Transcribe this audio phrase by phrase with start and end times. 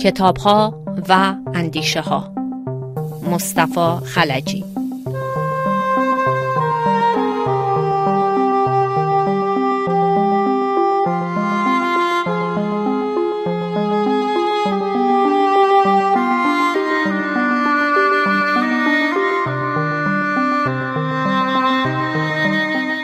[0.00, 2.34] کتاب ها و اندیشه ها
[3.30, 4.64] مصطفی خلجی.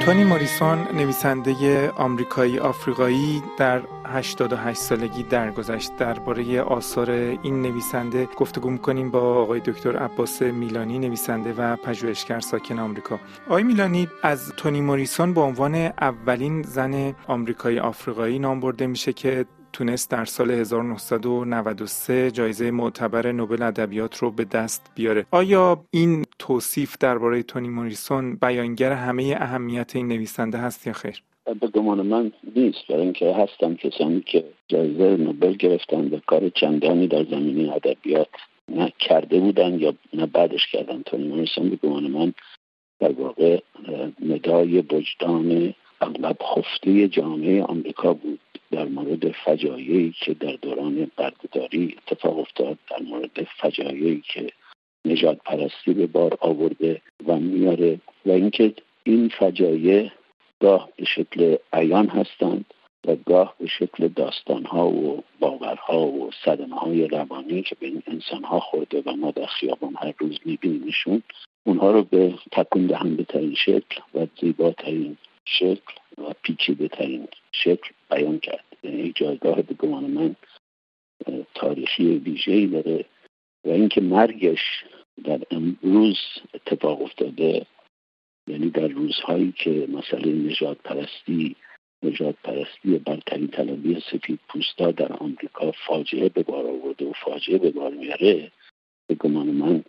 [0.00, 9.10] تونی موریسون نویسنده آمریکایی آفریقایی در 88 سالگی درگذشت درباره آثار این نویسنده گفتگو می‌کنیم
[9.10, 13.20] با آقای دکتر عباس میلانی نویسنده و پژوهشگر ساکن آمریکا.
[13.46, 19.46] آقای میلانی از تونی موریسون به عنوان اولین زن آمریکایی آفریقایی نام برده میشه که
[19.72, 25.26] تونست در سال 1993 جایزه معتبر نوبل ادبیات رو به دست بیاره.
[25.30, 31.22] آیا این توصیف درباره تونی موریسون بیانگر همه اهمیت این نویسنده هست یا خیر؟
[31.54, 32.86] به گمان من نیست.
[32.88, 38.28] برای اینکه هستم کسانی که جایزه نوبل گرفتن و کار چندانی در زمینه ادبیات
[38.68, 41.02] نه کرده بودن یا نه بعدش کردن.
[41.02, 42.32] تونی موریسون به گمان من
[43.00, 43.58] در واقع
[44.26, 48.40] ندای وجدان اغلب خفته جامعه آمریکا بود.
[48.70, 54.50] در مورد فجایعی که در دوران بردهداری اتفاق افتاد در مورد فجایعی که
[55.04, 58.00] نجات پرستی به بار آورده و میاره.
[58.26, 60.10] و اینکه این فجایع
[60.60, 62.64] گاه به شکل عیان هستند
[63.06, 68.44] و گاه به شکل داستانها و باورها و صدمه های روانی که به این انسان
[68.44, 71.22] ها خورده و ما در خیابان هر روز میبینیمشون
[71.66, 78.38] اونها رو به تکون دهنده ترین شکل و زیباترین شکل و پیچیده ترین شکل بیان
[78.38, 78.64] کرد.
[78.82, 80.36] یعنی جایگاه به گمان من
[81.54, 83.04] تاریخی ویژه‌ای داره
[83.64, 84.84] و اینکه مرگش
[85.24, 86.18] در امروز
[86.54, 87.66] اتفاق افتاده
[88.50, 91.56] یعنی در روزهایی که مسئله نجات پرستی
[92.02, 97.70] نجات پرستی برترین طلبی سفید پوستا در آمریکا فاجعه به بار آورده و فاجعه به
[97.70, 98.52] بار میاره
[99.08, 99.84] به گمان من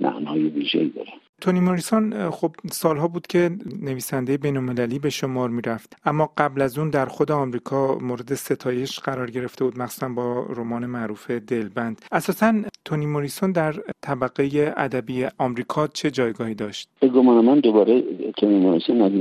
[0.00, 1.12] معنای ویژه‌ای داره.
[1.40, 3.50] تونی موریسون خب سالها بود که
[3.82, 5.96] نویسنده بینالمللی به شمار می‌رفت.
[6.04, 10.86] اما قبل از اون در خود آمریکا مورد ستایش قرار گرفته بود مخصوصا با رمان
[10.86, 12.04] معروف دلبند.
[12.12, 18.02] اساسا تونی موریسون در طبقه ادبی آمریکا چه جایگاهی داشت؟ به گمان من دوباره
[18.36, 19.12] تونی موریسون از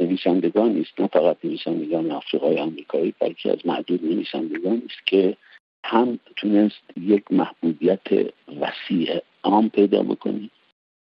[0.00, 1.00] نویسندگان نیست.
[1.00, 5.36] نه فقط نویسندگان آفریقای آمریکایی بلکه از معدود نویسندگان است که
[5.84, 8.06] هم تونست یک محبوبیت
[8.60, 10.50] وسیع عام پیدا بکنه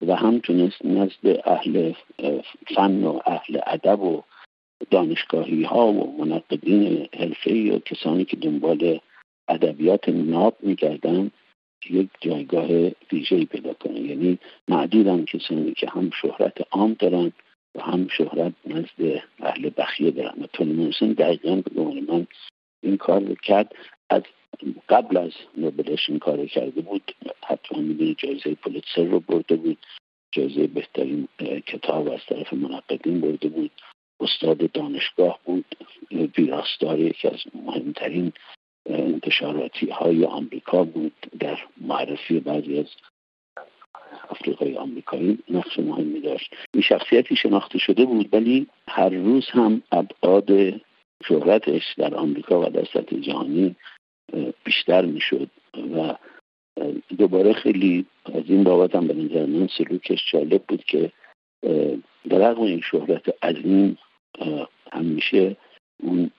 [0.07, 1.93] و هم تونست نزد اهل
[2.75, 4.21] فن و اهل ادب و
[4.89, 8.99] دانشگاهی ها و منقدین حرفه و کسانی که دنبال
[9.47, 11.31] ادبیات ناب می‌کردن
[11.89, 12.67] یک جایگاه
[13.11, 13.99] ویژه‌ای پیدا کنه.
[13.99, 17.31] یعنی معدودن کسانی که هم شهرت عام دارن
[17.75, 20.43] و هم شهرت نزد اهل بخیه دارن.
[20.43, 22.27] و تونی موسن دقیقا به من
[22.83, 23.75] این کار رو کرد.
[24.09, 24.21] از
[24.89, 27.15] قبل از نوبلش این کار کرده بود
[27.47, 29.77] حتما می‌دونی جایزه پولیتسر رو برده بود
[30.31, 31.27] جایزه بهترین
[31.65, 33.71] کتاب از طرف منقدین برده بود
[34.19, 35.65] استاد دانشگاه بود
[36.37, 38.33] ویراستار یکی از مهمترین
[38.85, 42.87] انتشاراتی های آمریکا بود در معرفی بعضی از
[44.29, 46.55] افریقای آمریکایی نقش مهمی داشت.
[46.73, 50.81] این شخصیتی شناخته شده بود ولی هر روز هم ابعاد
[51.27, 53.75] شهرتش در آمریکا و در سطح جهانی
[54.63, 55.49] بیشتر می‌شد
[55.95, 56.15] و
[57.17, 61.11] دوباره خیلی از این بابت هم به نظر من سلوکش جالب بود که
[62.31, 63.97] رقم این شهرت عظیم
[64.91, 65.57] همیشه
[66.03, 66.31] اون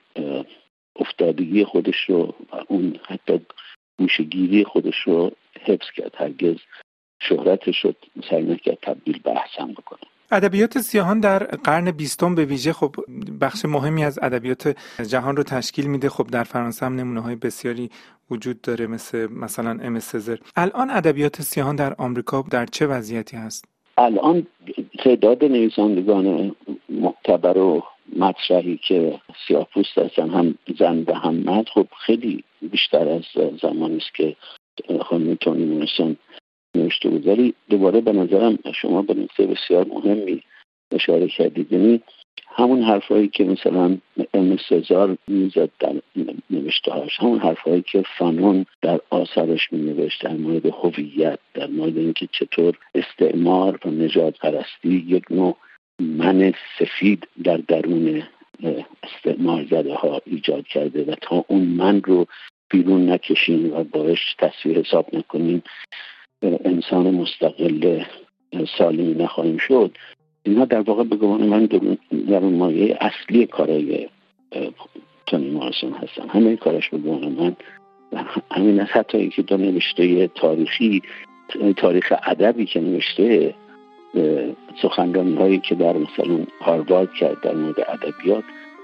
[0.95, 3.39] افتادگی خودش رو و اون حتی
[3.99, 5.31] گوشگیری خودش رو
[5.61, 6.15] حفظ کرد.
[6.15, 6.57] هرگز
[7.21, 7.93] شهرتش رو
[8.29, 10.12] سعی نکرد تبدیل به احسن بکنه.
[10.33, 12.95] ادبیات سیاهان در قرن بیستم به ویژه خب
[13.41, 14.75] بخش مهمی از ادبیات
[15.07, 16.09] جهان رو تشکیل میده.
[16.09, 17.89] خب در فرانسه هم نمونه های بسیاری
[18.31, 23.65] وجود داره مثل مثلا ام سزر الان ادبیات سیاهان در آمریکا در چه وضعیتی هست؟
[23.97, 24.47] الان
[25.03, 26.55] تعداد نویسندگان
[26.89, 27.83] معتبر و
[28.15, 33.23] مطرحی که سیاه پوست هستن هم زن و هم مرد خب خیلی بیشتر از
[33.61, 34.35] زمانی است که
[35.01, 36.17] خانم تونی مونسون
[36.75, 37.27] نوشته بود.
[37.27, 40.43] ولی دوباره به نظرم شما به نکته بسیار مهمی
[40.91, 41.71] اشاره کردید.
[41.71, 42.01] یعنی
[42.55, 43.97] همون حرفهایی که مثلا
[44.33, 45.93] ام سزار می‌زد در
[46.49, 51.97] نوشته هاش همون حرفهایی که فانون در آثارش می نوشت در مورد هویت در مورد
[51.97, 55.55] اینکه چطور استعمار و نجات پرستی یک نوع
[55.99, 58.23] من سفید در درون
[59.03, 62.25] استعمار زده ها ایجاد کرده و تا اون من رو
[62.69, 65.63] بیرون نکشین و باش تصویر حساب نکنیم
[66.65, 68.03] انسان مستقل
[68.77, 69.97] سالمی نخواهیم شد.
[70.43, 71.65] اینها در واقع به گمان من
[72.29, 74.09] در مایه اصلی کارای
[75.25, 76.29] تونی مارسون هستن.
[76.29, 77.55] همه کارش به گمان من
[78.51, 81.01] همین از حتی که دو نوشته تاریخی
[81.77, 83.53] تاریخ ادبی که نوشته
[84.81, 88.43] سخنرانی هایی که در مثلا هاروارد کرد در مورد ادبیات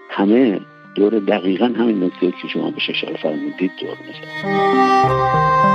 [0.09, 0.59] همه
[0.95, 5.68] دور دقیقا همین نکته که شما به اشاره فرمودید دور می‌زد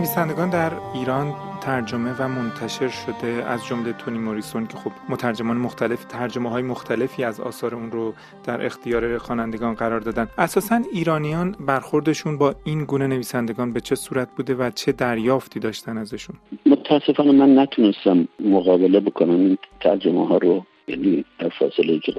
[0.00, 6.04] نویسندگان در ایران ترجمه و منتشر شده از جمله تونی موریسون که خب مترجمان مختلف
[6.04, 8.14] ترجمه های مختلفی از آثار اون رو
[8.44, 10.28] در اختیار خوانندگان قرار دادن.
[10.38, 15.98] اساسا ایرانیان برخوردشون با این گونه نویسندگان به چه صورت بوده و چه دریافتی داشتن
[15.98, 16.36] ازشون؟
[16.66, 21.24] متاسفانه من نتونستم مقابله بکنم این ترجمه ها رو یعنی
[21.58, 22.12] فاصله که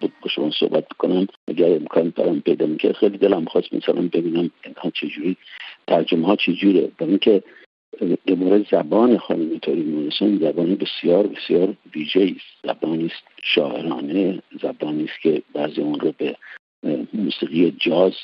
[0.00, 4.90] با شما صحبت بکنم اگر امکان برام پیدا می‌کرد خیلی دلم خواست مثلا ببینم اینها
[4.90, 5.36] چجوری
[5.86, 6.90] ترجمه ها چجوره.
[6.98, 7.42] برای اینکه
[8.26, 12.74] به زبان خانم توری مونسون زبانی بسیار بسیار ویژه است.
[12.74, 16.36] زبانی است شاعرانه زبانی است که بعضی اون رو به
[17.14, 18.14] موسیقی جاز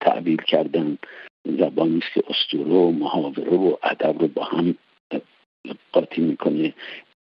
[0.00, 0.98] تعبیر کردن.
[1.44, 4.74] زبانی است که اسطوره و محاوره و ادب رو با هم
[5.92, 6.74] قاطی می‌کنه.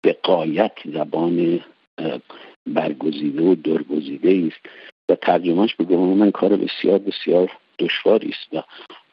[0.03, 1.61] به قایت زبان
[2.67, 4.67] برگزیده و درگزیده است
[5.09, 8.67] و ترجمهش به من کار بسیار بسیار دشواری است.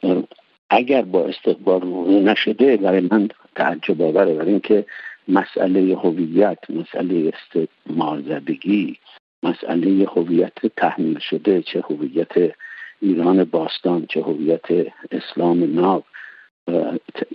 [0.04, 0.24] و
[0.70, 1.84] اگر با استقبال
[2.24, 4.34] نشده برای من تعجب آوره.
[4.34, 4.86] برای اینکه
[5.28, 8.98] مسئله هویت مسئله استعمار زدگی
[9.44, 12.54] مسئله هویت تحمیل شده چه هویت
[13.02, 14.66] ایران باستان چه هویت
[15.12, 16.04] اسلام ناب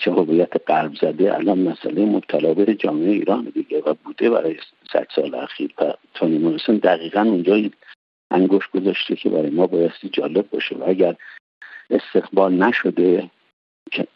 [0.00, 4.56] چه هویت قلب زده الان مسئله مبتلا جامعه ایران دیگه و بوده برای
[4.92, 5.74] صد سال اخیر.
[5.78, 7.70] و تونی مورسون دقیقا اونجا
[8.30, 10.76] انگوش گذاشته که برای ما بایستی جالب باشه.
[10.76, 11.16] و اگر
[11.90, 13.30] استقبال نشده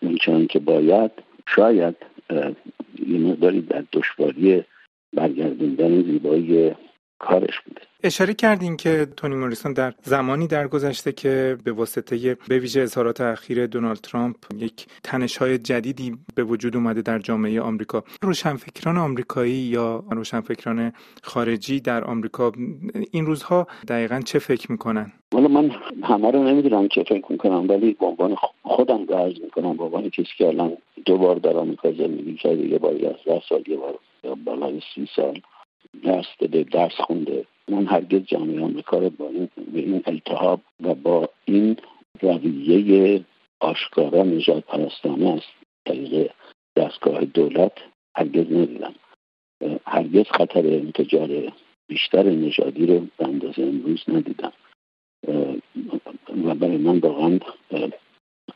[0.02, 1.10] اونچنان که باید
[1.48, 1.96] شاید
[3.06, 4.64] یه مقداری در دشواری
[5.12, 6.74] برگردوندن زیبایی
[7.20, 7.80] کارش بوده.
[8.02, 13.66] اشاره کردین که تونی موریسون در زمانی درگذشته که به واسطه به ویژه اظهارات اخیر
[13.66, 18.04] دونالد ترامپ یک تنش‌های جدیدی به وجود اومده در جامعه آمریکا.
[18.22, 22.52] روشنفکران آمریکایی یا روشنفکران خارجی در آمریکا
[23.10, 25.70] این روزها دقیقا چه فکر می‌کنن؟ حالا من
[26.02, 29.76] همه رو نمی‌دونم چه فکر می‌کنم ولی به عنوان خودم درز می‌کنم.
[29.76, 30.76] به عنوان کسی که الان
[31.06, 33.94] دو بار در آمریکا زندگی کرده یه بار یازده سال یه بار
[34.44, 35.40] بالای سی سال.
[36.02, 37.46] درس داده درس خونده.
[37.68, 41.76] من هرگز جامعه آمریکا رو با این به این التحاب و با این
[42.20, 43.24] رویه
[43.60, 45.42] آشکارا نجات پرستانه از
[45.86, 46.30] طریق
[46.76, 47.72] دستگاه دولت
[48.16, 48.94] هرگز ندیدم.
[49.86, 51.52] هرگز خطر انتجار
[51.88, 54.52] بیشتر نژادی رو به اندازه امروز ندیدم.
[56.44, 57.38] و برای من واقعا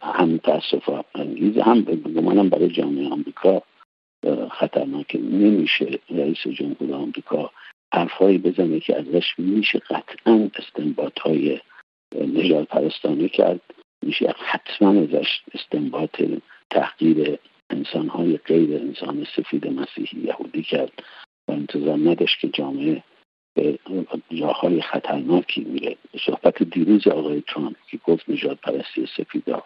[0.03, 3.63] هم تاسف انگیز هم گمانم برای جامعه آمریکا
[4.51, 7.51] خطرناک نمیشه رئیس جمهور آمریکا
[7.95, 11.61] حرفهایی بزنه که ازش میشه قطعا استنباط های
[12.15, 13.61] نجات پرستانه کرد.
[14.03, 16.23] میشه حتما ازش استنباط
[16.71, 17.39] تحقیر
[17.71, 20.93] انسان های غیر انسان سفید مسیحی یهودی کرد.
[21.49, 23.03] و انتظار نداشت که جامعه
[23.55, 23.79] به
[24.31, 25.97] جاهای خطرناکی میره.
[26.27, 29.63] صحبت دیروز آقای ترامپ که گفت نجات پرستی سفیدا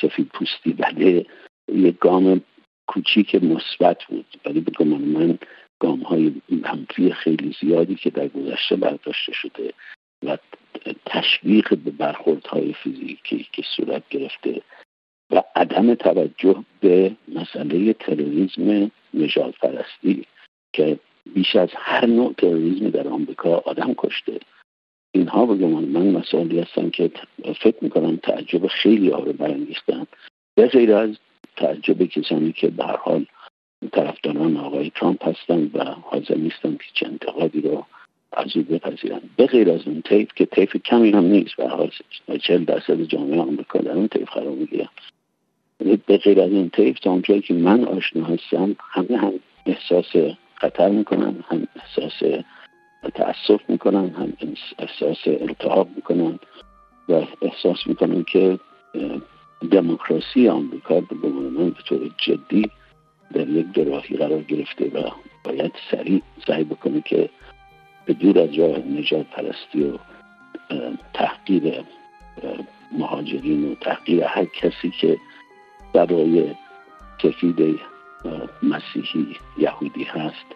[0.00, 1.26] سفید پوستی بله
[1.68, 2.40] یک گام
[2.86, 4.26] کوچیک مثبت بود.
[4.44, 5.38] ولی به من
[5.80, 9.72] گام های منفی خیلی زیادی که در گذشته برداشته شده
[10.22, 10.38] و
[11.06, 14.62] تشویق به برخوردهای فیزیکی که صورت گرفته
[15.30, 20.26] و عدم توجه به مسئله تروریسم نجات پرستی
[20.72, 20.98] که
[21.34, 24.40] بیش از هر نوع تروریسم در آمریکا آدم کشته.
[25.14, 27.10] اینها به گمان من مسائلی هستن که
[27.60, 30.06] فکر می‌کنم تعجب خیلی ها رو برانگیختن.
[30.54, 31.16] به غیر از
[31.56, 33.26] تعجب کسانی که به حال
[33.92, 37.84] طرفداران آقای ترامپ هستن و حاضر نیستن که چه انتقادی رو
[38.32, 41.90] از او بپذیرن به غیر از اون تیف که تیف کمی هم نیست به حال
[42.42, 44.88] چل درصد جامعه آمریکا در اون تیف قرار می‌گیرن.
[46.06, 49.32] به غیر از اون تیف تا اونجایی که من آشنا هستم همه هم
[49.66, 52.44] احساس خطر می‌کنن هم احساس
[53.14, 54.32] تأسف می‌کنن هم
[54.78, 56.38] احساس التحاب می‌کنن
[57.08, 58.58] و احساس می‌کنن که
[59.70, 62.70] دموکراسی آمریکا به من به طور جدی
[63.32, 65.10] در یک دراهی قرار گرفته و
[65.44, 67.30] باید سریع سعی بکنه که
[68.06, 69.98] به دور از جای نجات پرستی و
[71.14, 71.84] تحقیر
[72.98, 75.18] مهاجرین و تحقیر هر کسی که
[75.92, 76.54] برای
[77.22, 77.80] سفید
[78.62, 80.46] مسیحی یهودی هست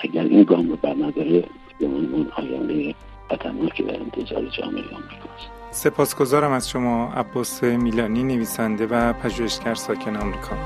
[0.00, 1.44] اگر این گام رو برنداره
[1.80, 2.94] به اون آینده
[3.30, 10.56] خطرناکی در انتظار جامعه آمریکاست سپاسگزارم از شما عباس میلانی نویسنده و پژوهشگر ساکن آمریکا.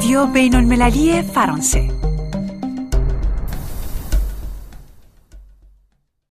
[0.00, 1.89] رادیو بین المللی فرانسه.